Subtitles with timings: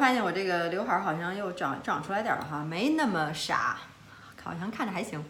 [0.00, 3.76] 发现我这个刘海好像又长长出来点儿了哈，没那么傻，
[4.42, 5.22] 好像看着还行。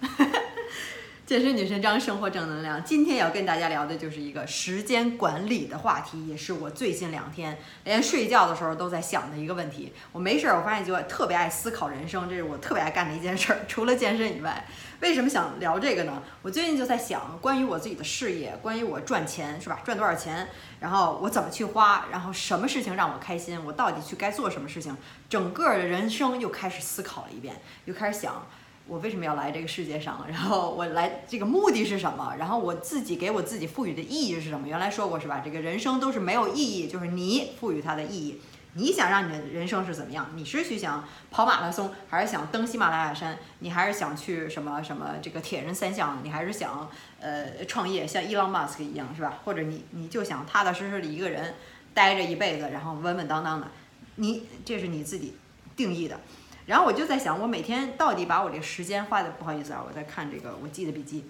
[1.30, 2.82] 健身女神张，生活正能量。
[2.82, 9.92] 今天要跟大家聊的就是一个时间管理的话题，也是我最近两天连睡觉的时候都在想的一个问题。
[10.10, 13.60] 我没事儿，我发现就特别爱思考人生，这是我特别爱干的一件事儿。
[13.68, 14.66] 除了健身以外，
[15.02, 16.20] 为什么想聊这个呢？
[16.42, 19.78] 我最近就在想，关于我自己的事业，关于我赚钱是吧？
[19.84, 20.48] 赚多少钱？
[20.80, 22.06] 然后我怎么去花？
[22.10, 23.64] 然后什么事情让我开心？
[23.64, 24.96] 我到底去该做什么事情？
[25.28, 28.44] 整个的人生又开始思考了一遍，又开始想。
[28.90, 30.26] 我为什么要来这个世界上？
[30.28, 32.34] 然后我来这个目的是什么？
[32.36, 34.66] 然后我自己给我自己赋予的意义是什么？
[34.66, 35.40] 原来说过是吧？
[35.44, 38.40] 这个人生都是没有意义，就是你赋予它的意义。
[38.74, 40.30] 你想让你的人生是怎么样？
[40.34, 43.38] 你是去想跑马拉松，还是想登喜马拉雅山？
[43.60, 46.18] 你还是想去什么什么这个铁人三项？
[46.24, 49.38] 你还是想呃创业，像伊朗马斯克一样是吧？
[49.44, 51.54] 或者你你就想踏踏实实的一个人
[51.94, 53.68] 待着一辈子，然后稳稳当当的？
[54.16, 55.36] 你这是你自己
[55.76, 56.18] 定义的。
[56.66, 61.24] 然后我就在想，我每天到底把我这时间花的不好意思啊，我在看这个我记的笔记，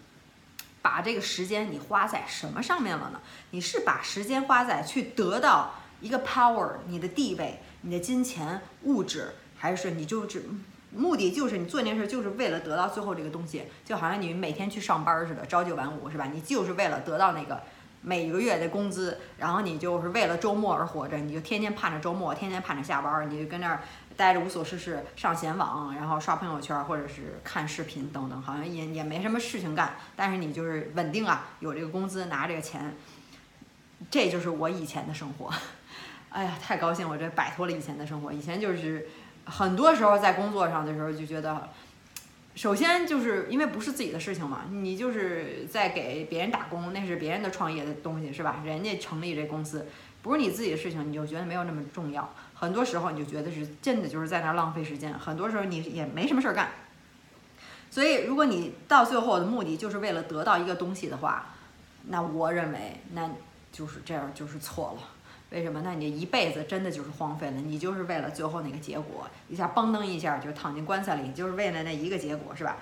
[0.83, 3.21] 把这个时间你花在什么上面了呢？
[3.51, 10.45] 你是把时间花在去得到一个 power，你的地位、你的金钱、物质，还是你就是
[10.95, 13.63] 目的就是你做那件事就是为了得到最后这个东西？
[13.85, 16.27] 就好像你每天去上班似的，朝九晚五是吧？
[16.31, 17.63] 你就是为了得到那个
[18.03, 23.83] 每个月的工资，然后你就是为了周末而活着，你就天天盼着周末，天天盼着下班，你就跟那儿。
[24.17, 29.97] 待着无所事事，上闲网，然后刷朋友圈，或者是看视频等等，好像也也没什么事情干。
[30.15, 32.95] 但是你就是稳定啊，有这个工资，拿这个钱，
[34.11, 35.51] 这就是我以前的生活。
[36.29, 38.33] 哎呀，太高兴，我这摆脱了以前的生活。
[38.33, 39.09] 以前就是
[39.47, 41.69] 很多时候在工作上的时候就觉得，
[42.55, 48.61] 首先就是因为不是自己的事情嘛，你就是在给别人打工，那是别人的创业的东西是吧？
[48.65, 49.89] 人家成立这公司，
[50.23, 52.33] 不是你自己的事情，你就觉得没有那么重要。
[52.61, 56.69] 很多时候你就觉得是真的就是在那儿浪费时间，很多时候你也没什么事儿干。
[57.91, 61.55] 所以，如果你到最后的目的就是为了得到一个东西的话，
[62.09, 63.31] 那我认为那
[63.73, 65.09] 就是这样就是错了。
[65.49, 65.81] 为什么？
[65.83, 67.57] 那你一辈子真的就是荒废了。
[67.57, 72.77] 你就是为了最后那个结果，一下嘣噔一下就躺进棺材里，就是为了那一个结果，是吧？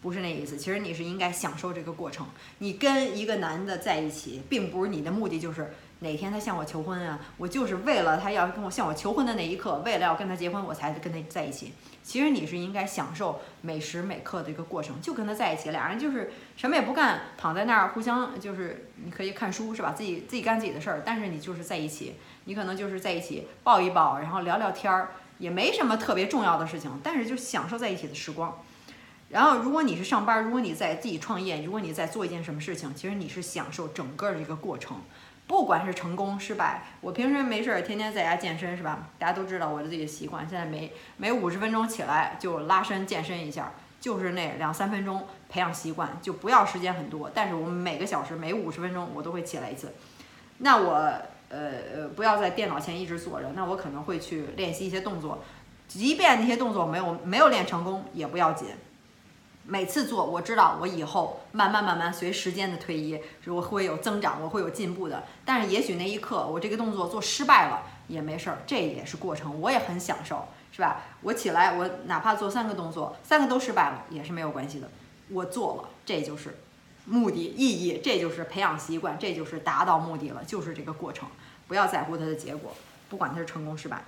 [0.00, 0.56] 不是那意思。
[0.56, 2.24] 其实你是应该享受这个过程。
[2.58, 5.74] 你跟一个男的在一起，并不是你的目的就是。
[6.00, 7.18] 哪天他向我求婚啊？
[7.36, 11.72] 我就是为了他要跟我向我求婚的那一刻，为了要跟他结婚，我才跟他在一起。
[12.02, 19.92] 其实你是应该享受每时每刻的一个过程，就跟他在一起，俩人就是什么也不干，躺在那儿互相就是你可以看书是吧？
[19.92, 22.14] 自己自己干自己的事儿，但是你就是在一起，
[22.44, 28.62] 你可能就是在一起抱一抱，然后聊聊天儿，也没什么特别重要的事情，但是就享受在一起的时光。
[29.28, 35.02] 然后如果你是上班，如果你在自己创业，如果你在做一件什么事情，其实你是享受整个的一个过程。
[35.48, 39.08] 不管是成功失败，我平时没事儿天天在家健身是吧？
[39.18, 47.30] 大家都知道我的自己的习惯，现在每每五十分钟起来就拉伸健身一下，就是那两三分钟培养习惯，就不要时间很多。
[47.32, 49.94] 但是我们每个小时每五十分钟我都会起来一次。
[50.58, 50.92] 那我
[51.48, 55.42] 呃呃不要在电脑前一直坐着，那我可能会去练习一些动作，
[55.88, 58.68] 即便那些动作没有没有练成功也不要紧。
[59.70, 65.24] 每次做，我知道我以后慢慢慢慢随时间的推移，我会有增长，我会有进步的。
[65.44, 71.02] 但是也许那一刻我这个动作做失败了也没事儿，这也是过程，我也很享受，是吧？
[71.20, 74.88] 我起来，我哪怕做三个动作，三个都失败了也是没有关系的。
[75.28, 76.58] 我做了，这就是
[77.04, 81.28] 目的意义，这就是培养习惯，这就是达到目的了，就是这个过程，
[81.66, 82.72] 不要在乎它的结果，
[83.10, 84.02] 不管它是成功失败。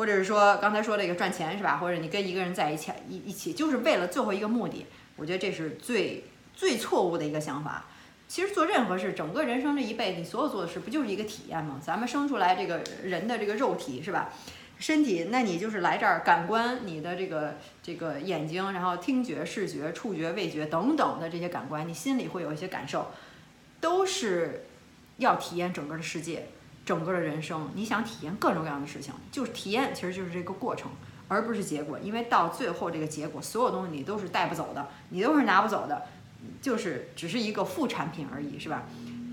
[0.00, 1.76] 或者是说刚才说这个赚钱是吧？
[1.76, 6.24] 或者你跟一个人在一起一一起就是为了最后一个目的，我觉得这是最
[6.54, 7.84] 最错误的一个想法。
[8.26, 11.78] 其实做任何事，整个人生这一辈子，你所有做的事不就是一个体验吗？
[11.84, 14.30] 咱们生出来这个人的这个肉体是吧？
[14.78, 23.08] 身体，那你就是来这儿感官，你的这个这个眼睛，然后听觉、视觉、触觉、味觉等等的这些感官，你心里会有一些感受，
[23.82, 24.64] 都是
[25.18, 26.46] 要体验整个的世界。
[26.84, 30.90] 整个的人生，你想体验各种各样的事情，就是体验，其实就是这个过程，
[31.28, 31.98] 而不是结果。
[31.98, 36.06] 因为到最后这个结果，所有东西你都是带不走的，你都是拿不走的，
[36.60, 38.82] 就是只是一个副产品而已，是吧？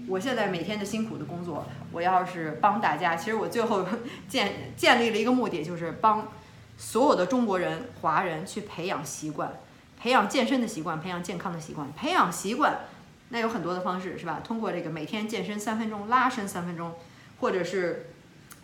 [0.08, 3.86] 我现在每天的辛苦的工作，我要是帮大家，其实我最后
[4.30, 6.30] 建建立了一个目的，就是帮
[6.78, 9.52] 所有的中国人、华人去培养习惯，
[10.00, 12.82] 培养健身的习惯，培养健康的习惯，培养习惯，
[13.30, 14.40] 那有很多的方式，是吧？
[14.44, 16.94] 通过这个每天健身三分钟，拉伸三分钟。
[17.40, 18.10] 或者是，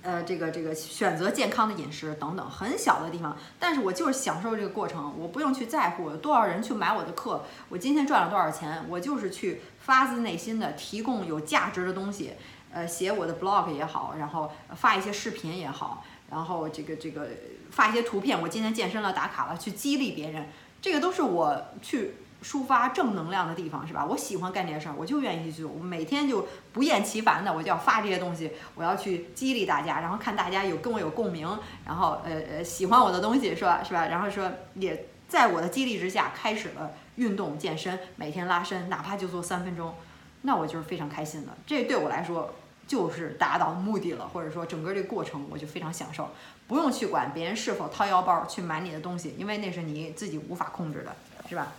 [0.01, 12.33] 呃，这个这个选择健康的饮食等等，很小的地方，但是我就是享受这个过程，我不用去在乎有多少人去买我的课，我今天赚了多少钱，我就是去发自内心的提供有价值的东西，
[12.71, 17.27] 呃，写我的 blog 也好，然后发一些视频也好，然后这个这个
[17.71, 20.49] 发一些图片，我今天健身了，打卡了，去激励别人，
[20.81, 24.05] 这个都是我去抒发正能量的地方，是吧？
[24.05, 31.47] 我喜欢干这些事儿，我就愿意去做，我每天就不厌其烦的，我就要发这些东西，我要去激励大家，然后看大家有跟我有共鸣，
[31.85, 33.81] 然后呃呃喜欢我的东西，是吧？
[33.81, 34.07] 是吧？
[34.07, 39.95] 然后说也在我的激励之下，开始了运动健身，每天拉伸，哪怕就做三分钟，
[40.41, 41.53] 那我就是非常开心的。
[41.65, 42.53] 这对我来说
[42.85, 46.29] 就是达到目的了，或者说整个这过程我就非常享受，
[46.67, 51.15] 不用去管别人是否掏腰包去买你的东西，因为那是你自己无法控制的，
[51.47, 51.71] 是吧？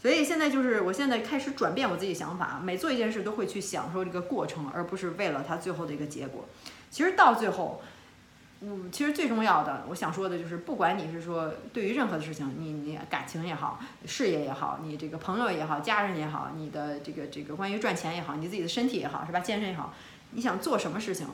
[0.00, 6.46] 所以现在就是，我现在开始转变我自己想法，每做一件事都会去享受这个过程，而不是为了它最后的一个结果。
[6.90, 7.82] 其实到最后，
[8.62, 19.40] 嗯，其实最重要的，我想说的就是，不管你是说对于任何的事情，你你感情也好，事业也好，你这个朋友也好，家人也好，你的这个这个关于赚钱也好，你自己的身体也好，是吧？
[19.40, 19.92] 健身也好，
[20.30, 21.26] 你想做什么事情，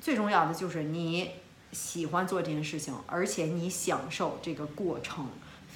[0.00, 1.32] 最重要的就是你
[1.72, 5.26] 喜欢做这件事情，而且你享受这个过程。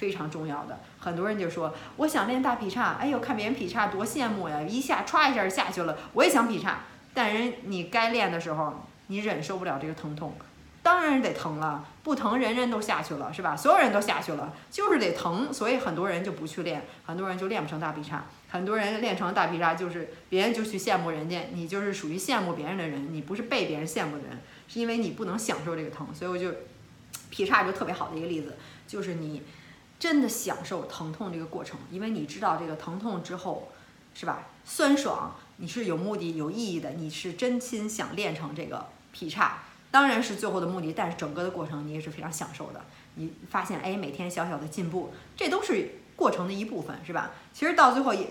[0.01, 6.79] 非常重要的，很多人就说我想练大劈叉，哎呦，看别人劈叉多羡慕呀，一下歘一下下去了，我也想劈叉。
[7.13, 10.33] 但人你该练的时候，你忍受不了这个疼痛，
[10.81, 13.55] 当然得疼了，不疼人人都下去了，是吧？
[13.55, 26.51] 所有人都下去了，就是得疼，所以很多人就不去练，很多人就练不成大劈叉，很多人练成大劈叉就是别人就去羡慕人家，你就是属于羡慕别人的人，你不是被别人羡慕的人，是因为你不能享受这个疼，所以我就
[27.29, 28.57] 劈叉就特别好的一个例子，
[28.87, 29.43] 就是你。
[30.01, 33.67] 真的享受疼痛这个过程，因为你知道这个疼痛之后，
[34.15, 34.47] 是吧？
[34.65, 39.59] 酸爽，你是有目的、有意义的，你是真心想练成这个劈叉，
[39.91, 42.83] 当然是最后的目的，但是整个的过程你也是非常享受的。
[43.13, 47.29] 你发现，哎，每天小小的进步，这都是过程的一部分，是吧？
[47.53, 48.29] 其实到最后也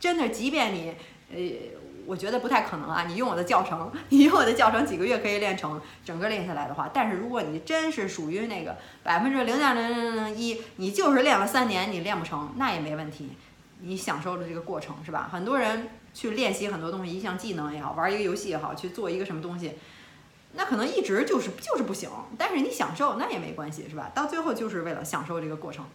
[0.00, 0.92] 真的，即便你，
[1.30, 1.80] 呃。
[2.12, 3.04] 我觉得不太可能啊！
[3.08, 13.30] 你用我的教程， 你用我的教程几个月可以练成，整个练下来的话，但是如果你真是属于那个百分之零点零零零零一，你就是练了三年你练不成，那也没问题，
[13.80, 15.30] 你享受了这个过程是吧？
[15.32, 19.72] 很多人去练习很多东西，一项技能也好，玩一个游戏也好，去做一个什么东西，
[20.52, 24.10] 那可能一直就是就是不行，但是你享受那也没关系是吧？
[24.14, 25.86] 到最后就是为了享受这个过程。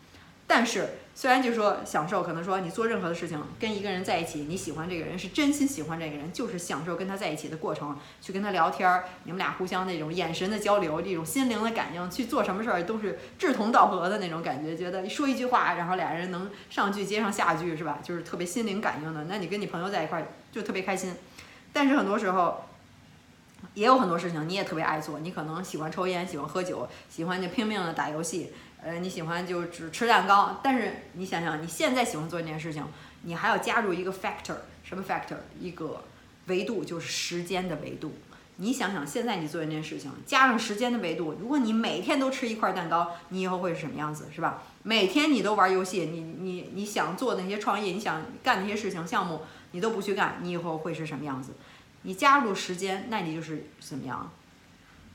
[0.49, 17.99] 但是，虽然就说享受，可能说你做任何的事情，跟一个人在一起，你喜欢这个人，是真心喜欢这个人，就是享受跟他在一起的过程，去跟他聊天儿，你们俩互相那种眼神的交流，这种心灵的感应，去做什么事儿都是志同道合的那种感觉，觉得说一句话，然后俩人能上句接上下句，是吧？
[18.01, 19.25] 就是特别心灵感应的。
[19.25, 21.13] 那你跟你朋友在一块儿就特别开心。
[21.73, 22.63] 但是很多时候，
[23.73, 28.53] 也有很多事情你也特别爱做，你可能喜欢抽烟，喜欢喝酒，喜欢就拼命的打游戏。
[28.87, 32.85] 呃，你喜欢就只吃蛋糕，但是你想想，你现在喜欢做这件事情，
[33.23, 35.35] 你还要加入一个 factor，什么 factor？
[35.59, 36.05] 一个
[36.45, 38.13] 维度就是时间的维度。
[38.55, 44.63] 你想想，现在你做这件事情，加上时间的维度，如果你每天都吃一块蛋糕，你以后会是什么样子，是吧？
[44.83, 49.41] 每天你都玩游戏，你你你想做那些创业，你想干那些事情项目，
[49.71, 51.51] 你都不去干，你以后会是什么样子？
[52.03, 54.31] 你加入时间，那你就是怎么样？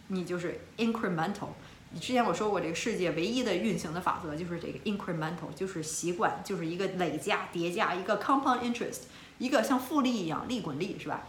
[0.08, 1.48] 你就是 incremental。
[1.94, 9.00] 你之前我说过，这个世界唯一的运行的法则就是这个 incremental，就是习惯，就是一个累加、叠加，一个 compound interest，
[9.36, 11.24] 一个像复利一样，利滚利，是吧？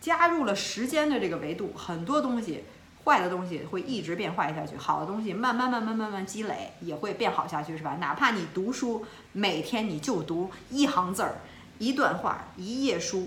[0.00, 2.62] 加入了时间的这个维度，很多东西，
[3.04, 7.96] 坏的东西会一直变坏下去，好的东西慢慢慢慢慢慢积累也会变好下去，是吧？
[7.98, 11.40] 哪怕你读书，每天你就读一行字儿、
[11.78, 13.26] 一段话、一页书，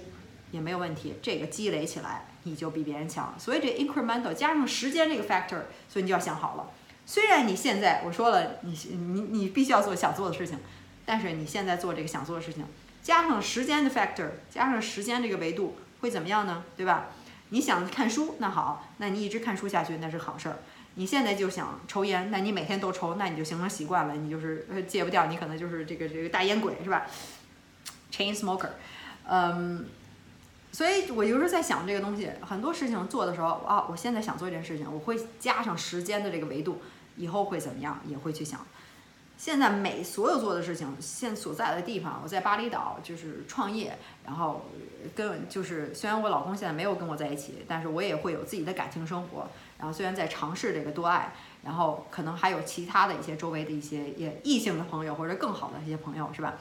[0.51, 2.25] 也没有问题，这个积累起来。
[2.47, 6.71] 你就比别人强，所以这 incremental 加上时间这个 factor，所以你就要想好了。
[7.05, 10.57] 虽然你现在我说了，你你你必须要做想做的事情，
[11.05, 12.65] 但是你现在做这个想做的事情，
[13.01, 16.63] 加上时间的 factor，加上时间这个维度会怎么样呢？
[16.75, 17.07] 对吧？
[17.49, 20.59] 你想看书，那好，那你一直看书下去，那是好事儿。
[20.95, 27.05] 你现在就想抽烟，那你每天都抽，那你就形成习惯了，你就是戒不掉，你可能就是这个这个大烟鬼，是吧
[28.11, 28.69] ？Chain smoker，
[29.29, 29.85] 嗯。
[30.71, 36.81] 所以我有时候在想这个东西，很多事情做的时候啊，我现在想做一件事情，我会加上时间的这个维度，
[37.15, 38.59] 以后会怎么样，也会去想。
[39.37, 43.95] 现在每所有做的事情，现所在的地方，我在巴厘岛就是创业，
[44.25, 44.65] 然后
[45.15, 49.47] 跟就是虽然我老公现在没有跟我在一起，但是我也会有自己的感情生活。
[49.77, 51.31] 然后虽然在尝试这个多爱，
[51.63, 56.55] 然后可能还有其他的一些周围的一些也异性的朋友或者更好的一些朋友，是吧？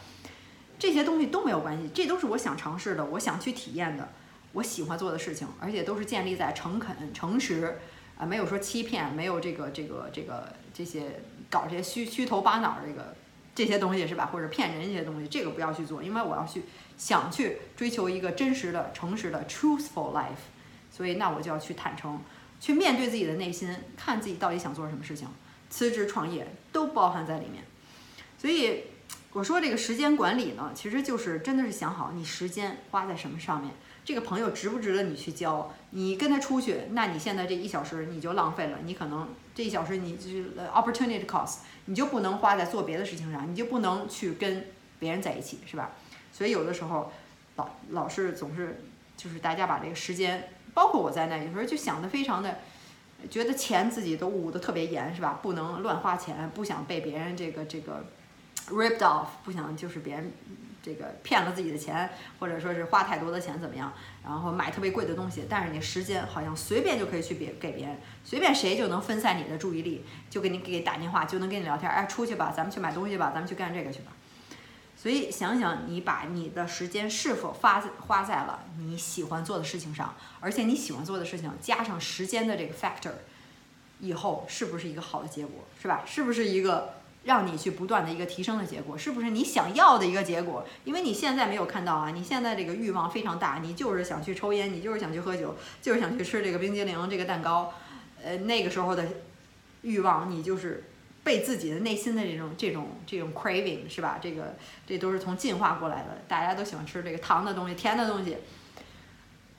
[0.78, 4.08] 这些东西都没有关系，这都是我想尝试的，我想去体验的，
[4.52, 7.78] 我喜欢做的事情，而且都是建立在诚恳、诚实，
[8.18, 13.14] 啊，没有说欺骗，没有这个、这个、这个这些搞这些虚虚头巴脑这个
[13.54, 14.26] 这些东西是吧？
[14.26, 16.64] 或者骗人一些东西，这个不要去做，因为我要去
[16.98, 20.44] 想去追求一个真实的、诚实的 truthful life，
[20.90, 22.20] 所以那我就要去坦诚，
[22.60, 25.26] 去面对自己的内心，看自己到底想做什么事情，
[25.70, 27.64] 辞职创业都包含在里面。
[28.38, 28.82] 所以
[29.36, 33.70] 我说这个时间管理呢，其实就是真的是想好你时间花在什么上面。
[34.02, 35.70] 这个朋友值不值得你去交？
[35.90, 38.78] 你跟他出去，那你现在这一小时你就浪费了。
[38.86, 45.90] 你可能这一小时你就是 opportunity cost，你就不能花在做别的事情上，你就不能去跟别人在一起，是吧？
[46.32, 47.12] 所以有的时候
[47.56, 48.80] 老老是总是
[49.18, 52.60] 就是大家把这个时间，包括我在内，有时候就想的非常的，
[53.28, 55.40] 觉得钱自己都捂得特别严，是吧？
[55.42, 58.02] 不能乱花钱，不想被别人这个这个
[58.68, 60.32] ripped off，不想就是别人。
[60.82, 62.08] 这个骗了自己的钱，
[62.38, 63.92] 或者说是花太多的钱怎么样？
[64.24, 74.12] 然后买特别贵的东西，但是你时间好像随便就可以去别给别人，随便谁就能分散你的注意力，就给你给打电话，就能跟你聊天，哎，出去吧，咱们去买东西吧，咱们去干这个去吧。
[74.96, 83.14] 所以想想你把你的时间是否花花在了你喜欢做的事情上，而且你喜欢做的事情加上时间的这个 factor，
[83.98, 86.04] 以后是不是一个好的结果，是吧？
[86.06, 86.94] 是不是一个？
[87.26, 90.64] 让你去不断的一个提升的结果，是不是你想要的一个结果？
[90.84, 97.74] 因为你现在没有看到啊，你现在这个欲望非常大，你就是想去抽烟，你就是想去喝酒，就是想去吃这个冰激凌、这个蛋糕，
[98.22, 99.04] 呃，那个时候的
[99.82, 100.84] 欲望，你就是
[101.24, 104.20] 被自己的内心的这种、这种、这种 craving 是吧？
[104.22, 104.54] 这个
[104.86, 108.36] 这都是从进化过来的，大家都喜欢吃这个糖的东西、甜的东西，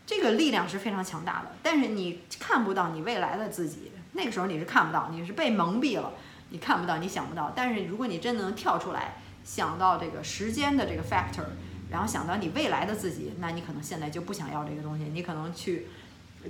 [0.06, 1.52] 这个力量是非常强大的。
[1.62, 6.14] 但是你看不到你未来的自己，那个时候你是看不到，你是被蒙蔽了。
[6.50, 11.46] 你看不到，你想不到，但是如果你真的能跳出来，想到这个时间的这个 factor，
[11.90, 15.88] 然后想到你未来的自己，那你可能现在就不想要这个东西，你可能去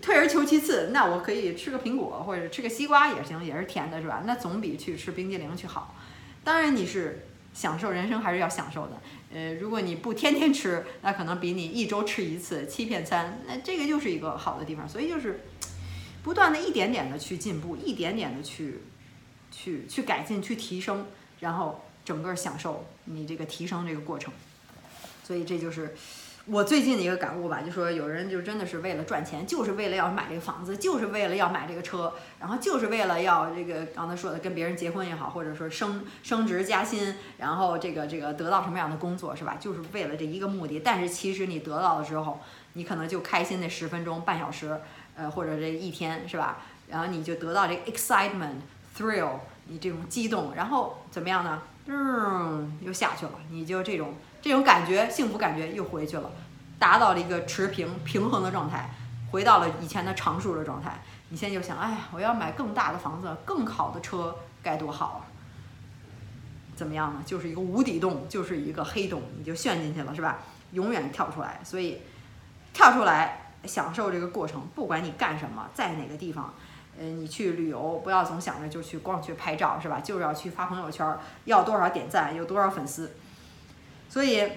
[0.02, 4.24] 退而求其次，那我可以吃个苹果或者吃个西瓜也行，也是甜的，是吧？
[4.26, 5.96] 那总比去吃冰激凌去好。
[6.44, 9.02] 当然你是享受人生还是要享受的，
[9.34, 14.88] 呃，如果你不天天吃，那可能比你一周吃一次欺骗餐，那这个就是一个好的地方。
[14.88, 15.42] 所以就是
[16.24, 18.82] 不断的一点点的去进步，一点点的去。
[19.58, 21.08] 去去改进，去提升，
[21.40, 24.32] 然后整个享受你这个提升这个过程。
[25.24, 25.96] 所以这就是
[26.46, 39.58] 我最近的一个感悟吧，就说有人就真的是为了赚钱，就是为了要买这个房子，就是为了要买这个车，然后就是为了要这个刚才说的跟别人结婚也好，或者说升升职加薪，然后这个这个得到什么样的工作是吧？
[39.60, 40.80] 就是为了这一个目的。
[40.80, 42.40] 但是其实你得到了之后，
[42.74, 44.80] 你可能就开心那十分钟、半小时，
[45.16, 46.60] 呃，或者这一天是吧？
[46.88, 48.62] 然后你就得到这 excitement。
[48.98, 49.32] thrill，
[49.68, 51.62] 你这种激动，然后怎么样呢？
[51.86, 56.32] 嗯，又下去了，你就这种这种感觉，幸福感觉又回去了，
[56.78, 58.90] 达到了一个持平平衡的状态，
[59.32, 61.02] 回到了以前的常数的状态。
[61.30, 65.22] 你现在就想，哎呀，我要买更大的房子，更好的车，该多好啊！
[66.76, 67.22] 怎么样呢？
[67.26, 70.40] 就是一个无底洞，就是一个黑洞，你就陷进去了，是吧？
[70.72, 71.60] 永远跳不出来。
[71.64, 72.02] 所以，
[72.74, 76.54] 跳出来享受这个过程，不管你干什么，在哪个地方。
[77.00, 80.00] 嗯，你去旅游不要总想着就去光去拍照是吧？
[80.00, 83.12] 就是要去发朋友圈，要多少点赞，有多少粉丝。
[84.10, 84.50] 所以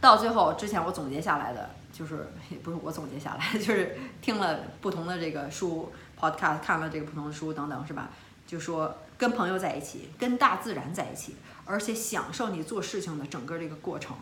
[0.00, 8.10] 到最后，之前我总结下来的就是，也不是我总结下来， 就是听了不同的这个书，podcast，看了这个不同的书等等是吧？
[8.46, 14.16] 就说跟朋友在一起，跟大自然在一起，而且享受你做事情的整个这个过程，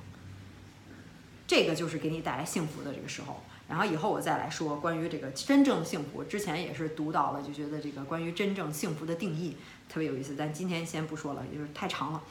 [1.46, 3.42] 这个就是给你带来幸福的这个时候。
[3.68, 6.24] 然后以后我再来说关于这个真正幸福。
[6.24, 9.56] 之前也是读到了，就觉得这个关于真正幸福的定义
[9.88, 10.34] 特别有意思。
[10.38, 12.22] 但今天先不说了，就是太长了。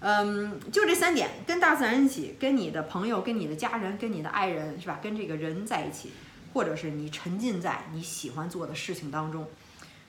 [0.00, 5.00] 嗯，就这三点：跟大自然一起，跟你的朋友、跟你的家人、跟你的爱人，是吧？
[5.02, 6.12] 跟这个人在一起，
[6.52, 9.46] 或者是你沉浸在你喜欢做的事情当中，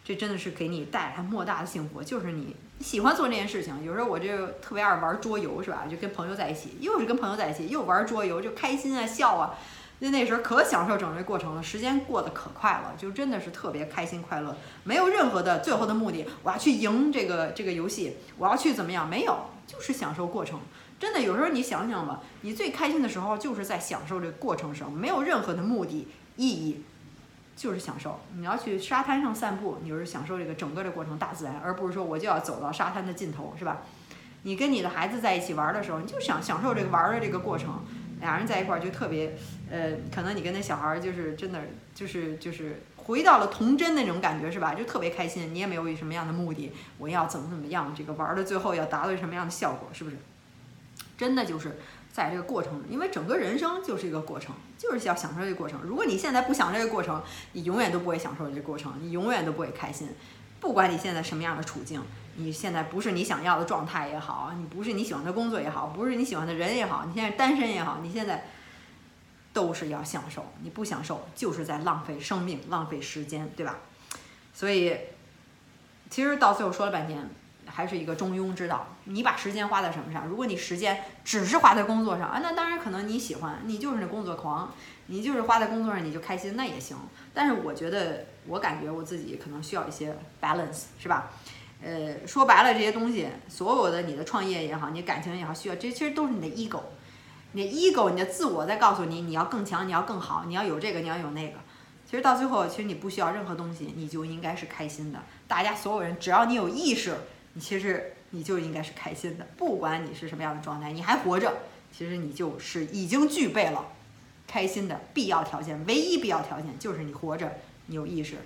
[0.03, 2.03] 这真的是给你带来莫大的幸福。
[2.03, 3.85] 就是你喜欢做这件事情。
[3.85, 5.85] 有时候我就特别爱玩桌游，是吧？
[5.89, 9.55] 就跟朋友在一起，又是跟朋友在一起，又玩桌游，就开心啊，笑啊。
[9.99, 19.09] 那那时候可享受整个过程了，时间过得可快了，就真的是特别开心快乐，没有任何的最后的目的，我要去赢这个这个游戏，我要去怎么样？
[19.09, 19.35] 没有，
[19.65, 20.59] 就是享受过程。
[20.99, 26.83] 真的，有时候你想想吧，你最开心的时候就是在享受这个过程上，没有任何的目的意义，
[27.55, 28.19] 就是享受。
[28.35, 33.81] 你要去沙滩上散步，你就是享受这个整个的过程，大自然，而不是说我就要走到沙滩的尽头，是吧？
[34.43, 37.83] 你跟你的孩子在一起玩的时候，你就想享受这个玩的这个过程。
[38.19, 39.35] 俩人在一块儿就特别，
[39.69, 41.61] 呃，可能你跟那小孩儿就是真的
[41.93, 44.73] 就是就是回到了童真那种感觉是吧？
[44.73, 50.17] 就特别开心，你也没有什么样的目的，我要怎么怎么样，这个玩儿的最后要达到什么样的效果，是不是？
[51.17, 51.77] 真的就是
[52.11, 55.79] 在这个过程，因为整个人生就是一个过程，就是要享受这个过程。
[55.83, 57.21] 如果你现在不享受这个过程，
[57.53, 60.09] 你永远都不会享受这个过程，你永远都不会开心，
[60.59, 62.01] 不管你现在什么样的处境。
[62.39, 68.45] 你现在不是你想要的状态也好，你不是你喜欢的工作也好，不是你喜欢的人也好，你现在单身也好，你现在
[69.53, 73.77] 都是要享受，你不享受就是在浪费生命、浪费时间，对吧？
[74.53, 74.95] 所以，
[76.11, 77.27] 其实到最后说了半天，
[77.65, 78.87] 还是一个中庸之道。
[79.05, 80.27] 你把时间花在什么上？
[80.27, 84.71] 如果你时间只是花在工作上啊，那当然可能你喜欢，你就是那工作狂，
[85.07, 86.97] 你就是花在工作上你就开心，那也行。
[87.33, 91.31] 但是我觉得，我感觉我自己可能需要一些 balance，是吧？
[91.83, 96.81] 呃，说白了，这些东西，所有的你的创业也好，你感情也好，需要这其实都是你的 ego，
[97.51, 101.59] 你的 ego，你的自我在告诉你，你要更强，你要更好，你要有这个，你要有那个。
[102.09, 105.19] 其实到最后，其实你不需要任何东西，你就应该是开心的。
[105.47, 107.15] 大家所有人，只要你有意识，
[107.53, 109.45] 你其实你就应该是开心的。
[109.55, 111.53] 不管你是什么样的状态，你还活着，
[111.91, 113.85] 其实你就是已经具备了
[114.47, 115.83] 开心的必要条件。
[115.85, 118.37] 唯一必要条件就是你活着，你有意识。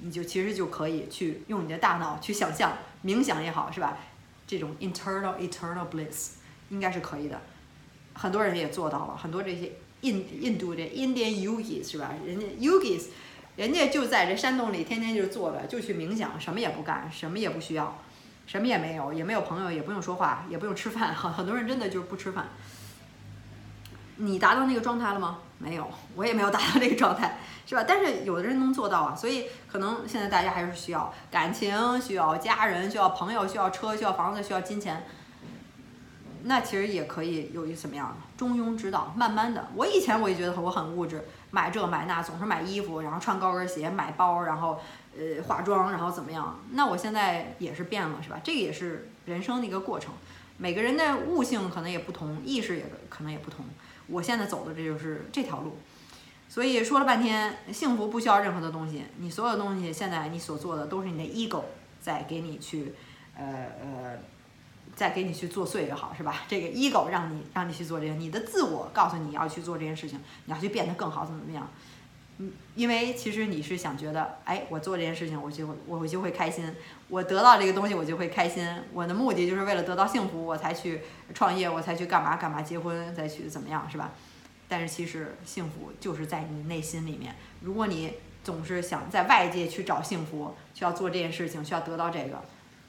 [0.00, 3.96] 你就其实就可以去用你的大脑去想象，冥想也好，是吧？
[4.46, 6.32] 这种 internal eternal bliss
[6.68, 7.40] 应该是可以的，
[8.12, 9.16] 很多人也做到了。
[9.16, 9.72] 很多这些
[10.02, 12.10] 印印度的 Indian yogis 是吧？
[12.26, 13.06] 人家 yogis，
[13.56, 18.02] 人家就在这山洞里天天就坐着，就去冥想，什么也不干，什么也不需要，
[18.46, 21.14] 什么也没有，也没有朋友，也不用说话，也不用吃饭。
[21.14, 22.48] 很 很多人真的就是不吃饭。
[24.16, 25.38] 你达到那个状态了吗？
[25.64, 27.82] 没有，我也没有达到这个状态，是吧？
[27.88, 35.06] 但是有的人能做到啊，所以可能现在大家还是需要感情，需要家人，需要朋友，需要车，需要房子，需要金钱。
[36.42, 39.68] 那其实也可以有一怎么样中庸之道，慢慢的。
[39.74, 44.78] 我以前我也觉得我很物质，买这买那，总是买衣服，然后穿高跟鞋，买包，然后
[45.16, 46.60] 呃化妆，然后怎么样？
[46.72, 48.38] 那我现在也是变了，是吧？
[48.44, 50.12] 这个也是人生的一个过程，
[50.58, 53.64] 每个人的悟性可能也不同，意识也可能也不同。
[54.06, 55.76] 我现在走的这就是这条路，
[56.48, 61.62] 所以说了半天，幸福不需要任何的东西，你所有的东西现在你所做的都是你的 ego
[62.00, 62.94] 在给你去，
[63.36, 63.44] 呃
[63.80, 64.18] 呃，
[64.94, 66.42] 在给你去作祟也好，是吧？
[66.46, 71.68] 这个 ego 让你让你去做这些，你的自我告诉你要去做这件事情，你要去变得更好，怎么怎么样？
[72.38, 76.74] 嗯，因为其实你是想觉得，哎，我做这件事情，我就会我就会开心，
[77.08, 78.66] 我得到这个东西，我就会开心。
[78.92, 84.10] 我的目的就是为了得到幸福，我才去创业，我才去干嘛干嘛，结婚再去怎么样，是吧？
[84.68, 87.36] 但是其实幸福就是在你内心里面。
[87.60, 92.42] 如果你总是想在外界去找幸福，需要做这件事情，需要得到这个，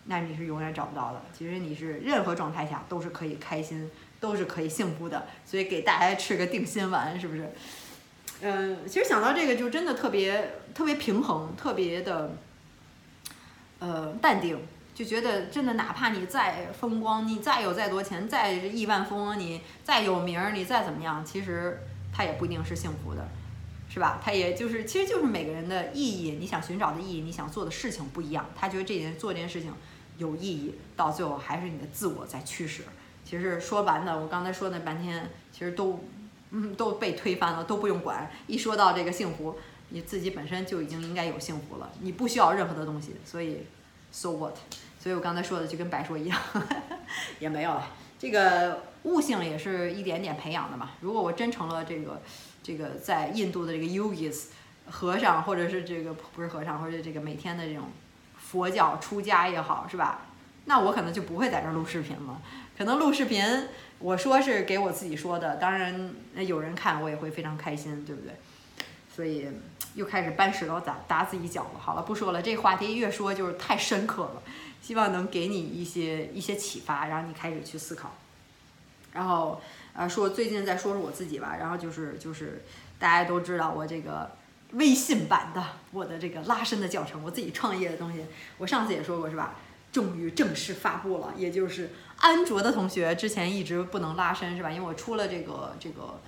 [0.06, 1.22] 那你是永远找不到的。
[1.38, 5.28] 其实你是任何状态下都是可以开心，都是可以幸福的。
[5.46, 7.52] 所以给大家吃个定心丸，是不是？
[8.42, 12.36] 嗯，其实想到这个就真的特别特别平衡，特别的，
[13.80, 14.60] 呃，淡定，
[14.94, 21.80] 就觉得真的哪怕你再风光，你再有再多钱，再亿万富翁，你再有名儿，你再怎么样，其实
[22.14, 23.26] 他也不一定是幸福的，
[23.90, 24.20] 是吧？
[24.22, 28.46] 他也就是，其实就是每个人的意义，你想寻找的意义，你想做的事情不一样。
[28.54, 29.74] 他觉得这件做这件事情
[30.18, 32.84] 有意义，到最后还是你的自我在驱使。
[33.24, 36.04] 其实说完了，我刚才说那半天，其实都。
[36.76, 38.30] 都被推翻了，都不用管。
[38.48, 39.58] 一说到这个幸福，
[39.90, 43.16] 你自己本身就已经应该有幸福了，你不需要任何的东西。
[43.24, 43.66] 所以
[44.12, 44.56] ，so what？
[45.00, 46.40] 所以我刚才说的就跟白说一样，
[47.40, 47.88] 也没有了。
[48.18, 50.92] 这个悟性也是一点点培养的嘛。
[51.02, 52.22] 如果我真成了这个
[52.64, 54.46] 这个在印度的这个 yogis
[54.90, 57.90] 和尚，或者是这个不是和尚，或者这个每天的这种
[58.38, 60.28] 佛教出家也好，是吧？
[60.66, 62.42] 那我可能就不会在这录视频了，
[62.78, 63.68] 可能录视频。
[64.06, 68.36] 我说是给我自己说的，当然那有人看我也会非常开心，对不对？
[69.12, 69.48] 所以
[69.96, 71.80] 又开始搬石头砸砸自己脚了。
[71.80, 74.44] 好了，不说了，这话题越说就是太深刻了，
[74.80, 78.14] 希望能给你一些一些启发，然后你开始去思考。
[79.12, 79.60] 然后
[79.94, 81.56] 呃，说最近再说说我自己吧。
[81.60, 82.64] 然后就是就是
[83.00, 84.30] 大家都知道我这个
[84.74, 88.24] 微信版的我的这个拉伸的教程，我自己创业的东西，
[88.60, 89.56] 我上次也说过是吧？
[89.96, 94.70] 终于正式发布了，也就是安卓的同学之前一直不能拉伸是吧？
[94.70, 96.20] 因为我出了这个这个，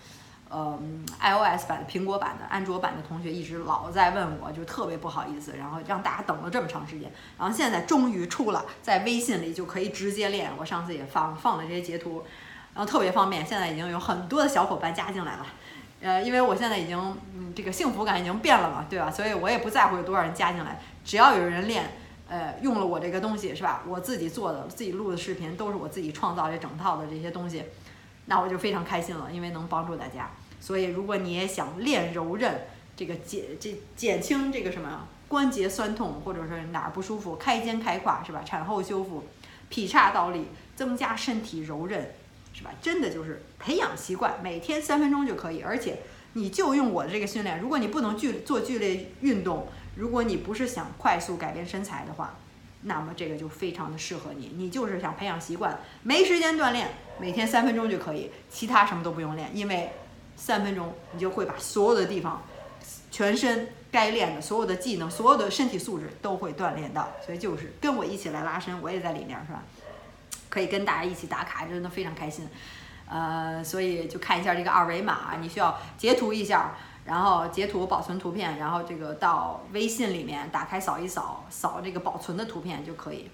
[0.48, 0.80] 呃
[1.20, 10.50] ，iOS 版的苹果版的安卓版的同学一直老在问我，就特别不好意思，然后让大家等了这么长时间，然后现在终于出了，在微信里就可以直接练。
[10.58, 12.24] 我上次也放放了这些截图，
[12.74, 15.46] 然后特别方便，现在已经有很多的小伙伴加进来了。
[16.00, 16.98] 呃，因为我现在已经
[17.36, 19.12] 嗯这个幸福感已经变了嘛，对吧？
[19.12, 21.84] 所以我也不在乎有多少人加进来，只要有人练。
[22.30, 23.84] 呃，用了我这个东西是吧？
[23.88, 27.64] 我自己做的、自己录的视频都是我自己创造这整套的这些东西，
[28.26, 30.30] 那我就非常开心了，因为能帮助大家。
[30.60, 38.42] 所以，如果你也想练柔韧，这个减这减轻这个什么关节酸痛，或者是哪儿不舒服，开肩开胯是吧？
[38.44, 39.24] 产后修复，
[39.70, 42.12] 劈叉倒立，增加身体柔韧
[42.54, 42.72] 是吧？
[42.82, 46.00] 真的就是培养习惯，每天三分钟就可以，而且
[46.34, 47.62] 你就用我的这个训练。
[47.62, 52.36] 如果你不能剧做剧烈运动，如果你不是想快速改变身材的话，
[52.82, 54.52] 那么这个就非常的适合你。
[54.56, 59.92] 你就是想培养习惯，没时间锻炼，每天三分钟就可以，其他什么都不用练，因为
[60.36, 62.44] 三分钟，你就会把所有的地方，
[63.10, 67.12] 全身该练的所有的技能，所有的身体素质都会锻炼到。
[67.26, 69.64] 所以就是跟我一起来拉伸，我也在里面，是吧？
[70.48, 72.48] 可以跟大家一起打卡，真的非常开心。
[73.10, 76.76] 呃，所以就看一下这个二维码，你需要截图一下，
[77.08, 83.32] 然后截图保存图片，然后这个到微信里面打开扫一扫，扫这个保存的图片就可以。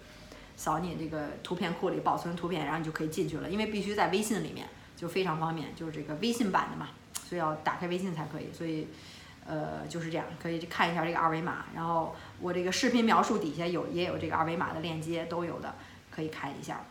[0.55, 3.49] 扫你这个图片库里保存图片，然后你就可以进去了。
[3.49, 6.89] 因为必须在微信里面，就非常方便，就是这个微信版的嘛，
[7.27, 8.53] 所以要打开微信才可以。
[8.53, 8.87] 所以，
[9.47, 11.65] 呃，就是这样，可以看一下这个二维码。
[11.73, 15.73] 然后我这个视频描述底下有也有这个二维码的链接，都有的，
[16.11, 16.81] 可以看一下。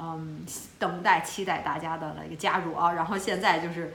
[0.00, 0.46] 嗯，
[0.78, 2.92] 等待期待大家的一个加入啊。
[2.92, 3.92] 然后现在就是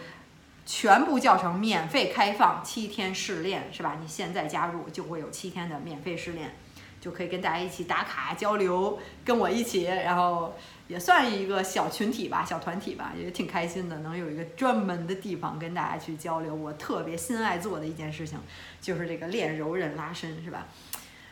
[0.65, 3.97] 全部教程免费开放，七天试练是吧？
[4.01, 6.55] 你现在加入就会有七天的免费试练。
[7.01, 10.55] 就可以跟大家一起打卡交流，跟我一起，然后
[10.87, 16.55] 也算一个小群体吧，小团体吧，也挺开心的，能有一个专门的地方跟大家去交流。
[16.55, 18.39] 我特别心爱做的一件事情
[18.81, 20.65] 就是这个练柔韧拉伸，是吧？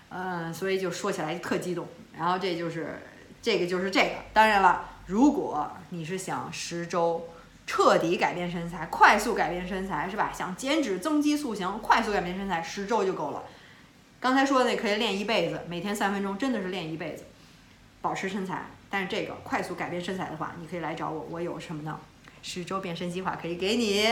[0.09, 1.87] 嗯，所以就说起来特激动。
[2.15, 3.01] 然后这就是
[3.41, 4.11] 这个就是这个。
[4.31, 7.29] 当然了，如果你是想十周
[7.65, 10.31] 彻底改变身材，快速改变身材，是吧？
[10.33, 13.43] 想减脂增肌塑形，快速改变身材，十周就够了。
[14.19, 17.23] 刚才说的那可以练一辈子，每天三分钟，真的是练一辈子，
[18.01, 18.65] 保持身材。
[18.89, 21.99] 但是这个快速改变身材的话，你可以来找我，我有什么呢？
[22.41, 24.05] 十周变身计划可以给你，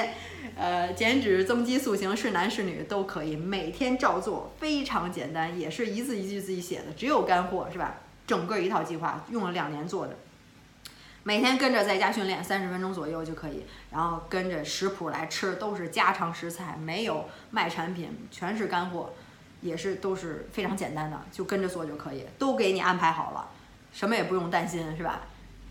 [0.56, 7.98] 呃，减脂增肌塑形是男是女都可以，每天照做，非常简单，也是一字一句自己写的，只有干货是吧？
[8.26, 10.18] 整个一套计划用了两年做的，
[11.24, 19.14] 每天跟着在家训练三十分钟左右就可以，然后跟着食谱来吃，都是家常食材，没有卖产品，全是干货。
[19.62, 23.48] 也是都是非常简单的，就跟着做就可以，都给你安排好了，
[23.94, 25.22] 什么也不用担心，是吧？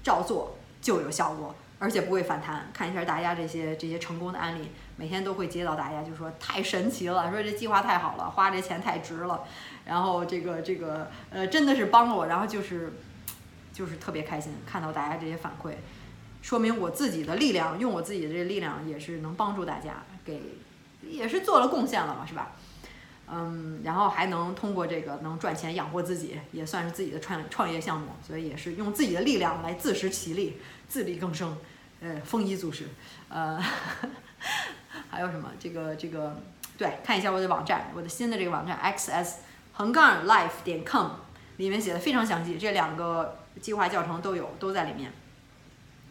[0.00, 2.70] 照做就有效果，而且不会反弹。
[2.72, 9.42] 看一下大家这些这些成功的案例，每天都会接到大家就说太神奇了，说这计划太好了，花这钱太值了，
[9.84, 12.92] 然后这个这个呃真的是帮了我，然后就是
[13.72, 15.74] 就是特别开心，看到大家这些反馈，
[16.42, 20.40] 说明我自己的力量，用我自己的这力量也是能帮助大家，给
[21.02, 22.52] 也是做了贡献了嘛，是吧？
[23.33, 31.56] 嗯，然后还能通过这个能赚钱养活自己，也算是自己的创创业项目，所以也是用自己的力量来自食其力，自力更生，
[32.00, 32.88] 呃，丰衣足食，
[33.28, 33.62] 呃，
[35.09, 35.48] 还有什么？
[35.61, 36.42] 这个这个，
[36.76, 39.35] 对，看一下我的网站，我的新的这个网站 xs
[39.74, 41.11] 横杠 life 点 com
[41.60, 45.12] 里面写的非常详细，这两个计划教程都有，都在里面。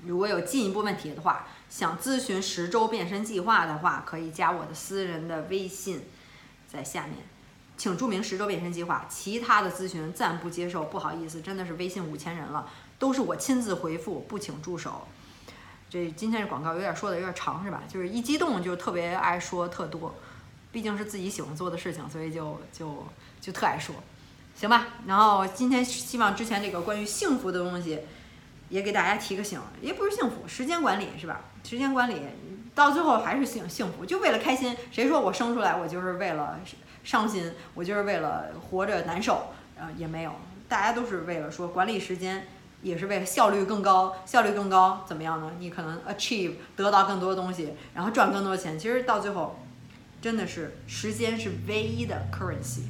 [0.05, 6.03] 如果有进一步问题的话，想咨询十周变身计划的话，可以加我的私人的微信。
[6.71, 7.15] 在下面，
[7.77, 10.83] 请注明十周变身计划，其他的咨询暂不接受。
[10.83, 15.07] 不好意思，真的是微信五千人了，都是我亲自回复，不请助手。
[15.89, 17.81] 这今天这广告有点说的有点长是吧？
[17.89, 20.13] 就是一激动就特别爱说特多，
[20.71, 23.03] 毕竟是自己喜欢做的事情，所以就就
[23.41, 23.95] 就特爱说，
[24.59, 24.87] 行吧？
[25.07, 27.99] 然后今天希望之前这个关于幸福的东西，
[28.67, 31.45] 也给大家提个醒，也不是幸福，时间管理是吧？
[31.63, 32.17] 时间管理。
[32.75, 34.75] 到最后还是幸幸福，就为了开心。
[34.91, 36.59] 谁说我生出来我就是为了
[37.05, 39.53] 伤心，我就是为了活着难受？
[39.77, 40.33] 呃，也没有，
[40.67, 42.45] 大家都是为了说管理时间，
[42.81, 44.17] 也是为了效率更高。
[44.25, 45.53] 效率更高怎么样呢？
[45.57, 48.77] 你可能 achieve 得到更多的东西，然后赚更多钱。
[48.77, 49.57] 其实到最后，
[50.21, 52.81] 真的是时间是唯一的 currency。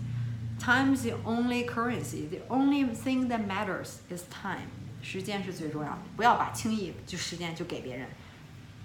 [0.59, 2.27] Time is the only currency.
[2.27, 4.67] The only thing that matters is time.
[5.01, 8.07] 时间是最重要的，不要把轻易就时间就给别人。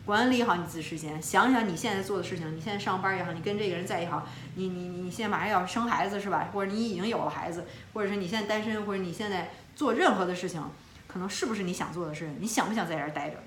[0.07, 6.49] 管理好你自己时间，想想你现在做的事情，你现在上班也好，你跟这个人在也好，你你你现在马上要生孩子是吧？
[6.53, 10.63] 或者你已经有了孩子，或者是你现在单身，或者你现在做任何的事情，
[11.09, 12.37] 可能是不是你想做的事情？
[12.39, 13.39] 你想不想在这儿待着？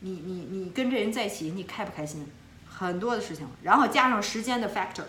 [0.00, 2.26] 你你你跟这人在一起，你开不开心？
[2.68, 5.04] 很多的事情，然后加上时间的 factor，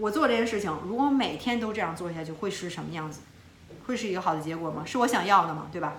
[0.00, 3.20] 我做这件事情，如果每天都这样做下去，会是什么样子？
[3.86, 4.82] 会是一个好的结果吗？
[4.86, 5.68] 是我想要的吗？
[5.70, 5.94] 对吧？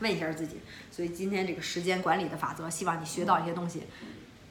[0.00, 0.60] 问一下自己，
[0.90, 3.84] 所以今天这个时间管理的法则，希望你学到一些东西。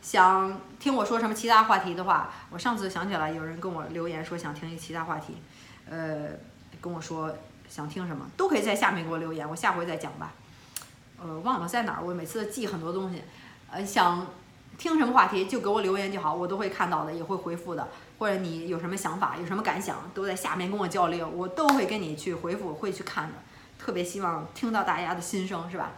[0.02, 5.36] 想听我说什么其他话题的话，我上次想起来有人跟我留言说想听一其他话题，
[5.88, 6.30] 呃，
[6.82, 7.34] 跟我说
[7.70, 10.34] 想听什么，都可以在下面给我留言，我下回再讲吧。
[11.22, 13.22] 呃，忘了在哪儿，我每次记很多东西，
[13.70, 14.26] 呃，想
[14.78, 17.88] 听什么话题就给我留言就好，我都会看到的，也会回复的。
[18.24, 23.34] 或者你有什么想法，有什么感想，都在下面跟我交流，我都会跟你去回复，会去看的。
[23.78, 25.92] 特别希望听到大家的心声，是吧？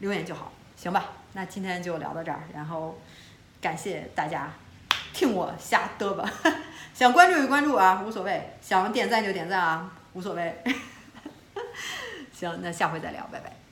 [0.00, 1.02] 留言就好，行吧？
[1.32, 3.00] 那今天就聊到这儿，然后
[3.62, 4.52] 感谢大家
[5.14, 6.30] 听我瞎嘚吧。
[6.92, 10.62] 想关注就关注啊，无所谓；想点赞就点赞啊，无所谓。
[12.30, 13.63] 行，那下回再聊，拜拜。